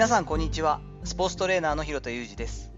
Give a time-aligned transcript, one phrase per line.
[0.00, 0.80] 皆さんこんにちは。
[1.04, 2.72] スポーツトレーナーの広田裕二です。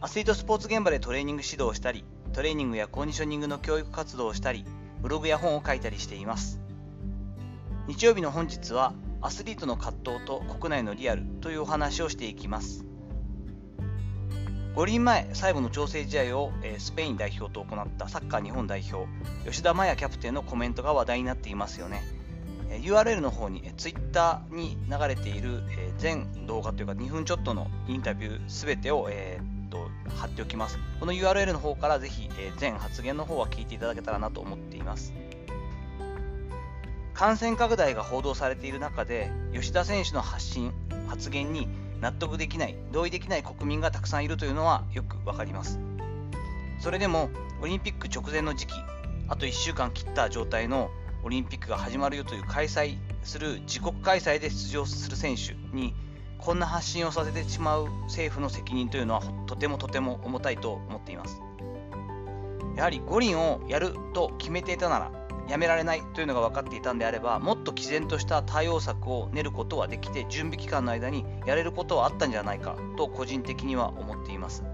[0.00, 4.64] アスリートスポーツ現場でトレーニング指導をしたりトレーニングやコンディショニングの教育活動をしたり
[5.00, 6.58] ブログや本を書いたりしています。
[7.86, 12.84] 日曜日の本日はアスリートの葛藤と国内のリアルというお話をしていきます。
[14.74, 19.06] 五輪前最後の調整試合をスペイン代表と行ったサッカー日本代表
[19.48, 22.02] 吉田麻也キャプテンのコメントが話題になっていますよね。
[22.78, 25.62] URL の方に Twitter に流れている
[25.98, 30.78] 全動画というか2分ちょっとのインタビューすべてを、えー、と貼っておきます。
[30.98, 35.12] この URL の方からぜひ全発言の方は聞いていただけたらなと思っています。
[37.14, 40.72] 感染拡大が報道されている中で吉田選手の発信
[41.08, 41.68] 発言に
[42.00, 45.78] 納得できない同意できない国民がたくさんいるというのはよくわかります。
[46.80, 47.28] それでも
[47.60, 48.74] オリンピック直前の時期
[49.28, 50.90] あと1週間切った状態の
[51.22, 55.94] オリンピックが始まるよという開催する自国開催で出場する選手に
[56.38, 61.42] こんな発信をさせてしまう政府の責任というのはとてもとても重たいと思っています。
[62.76, 65.10] やはり五輪をやると決めていたなら
[65.48, 74.64] やめられないというのが分かっていたんであればもっと毅然とした対応策を練ることはできて準備期間の間にやれることはあったんじゃないかと個人的には思っています。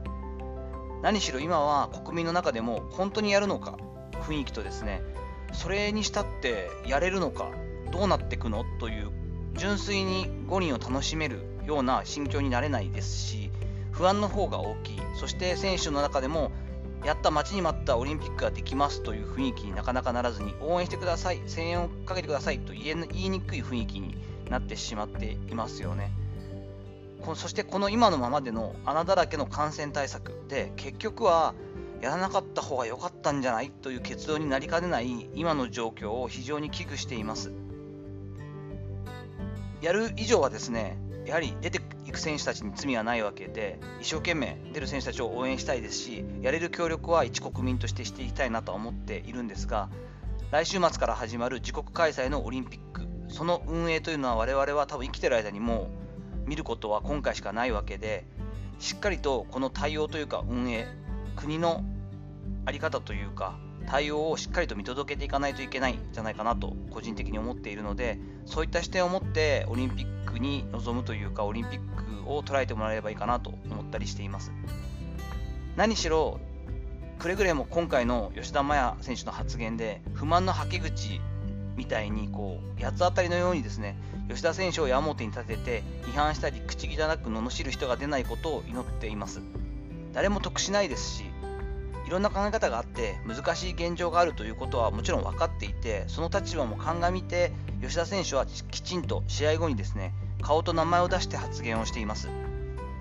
[1.02, 3.78] 何しろ今は国民の中でも本当にやるのか
[4.12, 5.02] 雰囲気とですね
[5.52, 7.50] それにしたってやれるのか
[7.92, 9.10] どうなっていくのという
[9.54, 13.50] 純粋に五輪を楽しめるような心境になれないですし
[13.90, 15.00] 不安の方が大きい。
[15.18, 16.52] そして選手の中でも
[17.04, 24.18] やった待ちに待ったオリンピックができますという雰囲気になかなかならずに応援してください声援をかけてくださいと言え言いにくい雰囲気に
[24.50, 26.10] なってしまっていますよね。
[27.34, 31.54] そしてこの今のままでの穴だらけの感染対策で結局は
[32.00, 33.70] やらなかった方が良かったんじゃない？
[33.70, 37.52] という結論になりかねない今の状況を非常に危惧しています。
[39.82, 49.88] やる以上はですねやはり出ていく選手たちに罪はないわけで一生懸命出る選手たちを応援したいですしやれる協力は一国民としてしていきたいなとは思っているんですが
[50.50, 55.90] 来週末から始まる自国開催のオリンピックその運営というのは我々は多分生きてる間にも
[56.46, 58.24] う見ることは今回しかないわけで
[58.78, 60.86] しっかりとこの対応というか運営
[61.36, 61.84] 国の
[62.64, 74.52] 在り方というか対応をしっかりと見届けていかないといけないんじゃないかなと個人的に思っているのでそういった視点を持ってオリンピックに臨むというかオリンピックを捉えてもらえればいいかなと思ったりしています。
[75.76, 76.40] 何しろ
[77.18, 81.20] くれぐれも今回の吉田麻也選手の発言で不満のはけ口
[81.76, 83.96] みたいにこう八つ当たりのようにですね
[84.28, 89.40] 吉田選手を矢面に立てて批判したり口汚く罵る人が出ないことを祈っています。
[90.16, 91.24] 誰も得しないですし
[92.06, 102.30] いろんな考え方があって難しい現状があるということはもちろん分かっていてその立場も鑑みて吉田選手はきちんと試合後にですね顔と名前を出して発言をしています。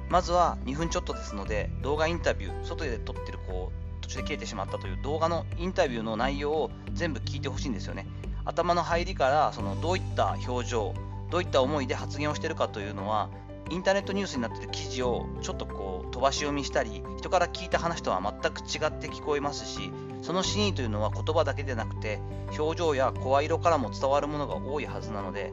[0.09, 8.07] まずは2分ちょっとですので動画インタビュー外で撮ってるこう途中で切れてしまったという動画のインタビューの内容を全部聞いてほしいんですよね。
[8.43, 10.93] 頭の入りからそのどういった表情
[11.31, 13.29] どういった思いで発言をしているかというのは
[13.69, 22.19] インターネットニュースになっている記事をちょっとこう飛ばし読みしたり人から聞いた話とは全く違って聞こえますしその真意というのは言葉だけでなくて
[22.57, 25.51] 表情や声色からも伝わるものが多いはずなので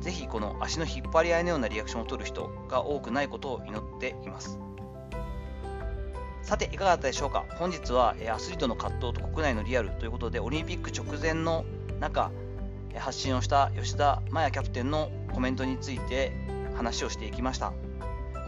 [0.00, 4.58] ぜひこの足の引っ張り合いのようなリアクションを取る人が多くないことを祈っています。
[6.42, 7.44] さていかがだったでしょうか？
[7.58, 11.64] 本日はアスリートの葛藤と国内のリアルということでオリンピック直前の
[12.00, 12.30] 中
[12.96, 16.32] 発信をした吉田麻也キャプテンのコメントについて
[16.78, 17.72] 話をしていきました。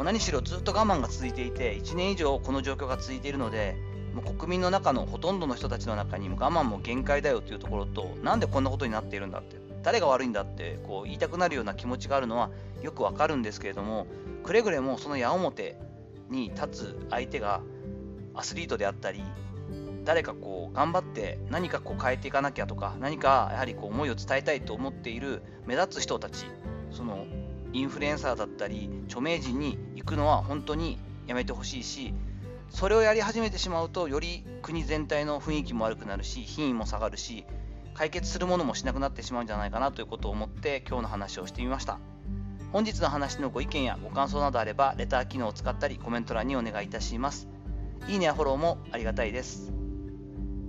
[0.04, 3.76] 何しろずっと我慢が続いていて1年以上この状況が続いているので
[4.14, 12.50] もう国民の中のほとんどの人たちの中にも我慢も限界だよというところとなんでこんなことになっているんだって誰が悪いんだってこう言いたくなるような気持ちがあるのは
[12.82, 14.06] よくわかるんですけれども
[14.42, 15.76] くれぐれもその矢面
[16.30, 17.60] に立つ相手が
[18.34, 19.22] アスリートであったり
[20.04, 26.46] 誰かこう頑張って何かこう変えていかなきゃとか何かやはりこう思いを伝えたいと思っている目立つ人たち
[26.90, 27.26] その
[27.72, 32.14] インフルエンサーだったり著名人に行くのは本当にやめてほしいし
[32.70, 37.44] それをやり始めてしまうとより国全体の雰囲気も悪くなるし品位も下がるし
[37.94, 41.99] 解決するものもしなくなってしまうんじゃないかなということを思って今日の話をしてみました。
[42.72, 47.49] 本日の話のご意見やご感想などあればレター機能を使ったりコメント欄にお願いいたします。
[48.08, 49.72] いいねやフォローもありがたいです。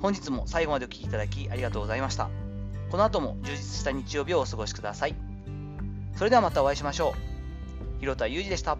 [0.01, 2.29] 本日も最後までお聴きいただきありがとうございました。
[2.89, 5.30] この後も充実した日曜日をお過ごしください。
[6.21, 7.15] それではまたお会いしましょ
[7.97, 8.77] う広田裕二でした。